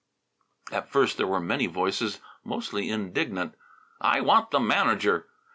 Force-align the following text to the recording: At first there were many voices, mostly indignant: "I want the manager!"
At 0.71 0.89
first 0.89 1.17
there 1.17 1.27
were 1.27 1.39
many 1.39 1.67
voices, 1.67 2.21
mostly 2.43 2.89
indignant: 2.89 3.53
"I 4.01 4.19
want 4.21 4.49
the 4.49 4.59
manager!" 4.59 5.27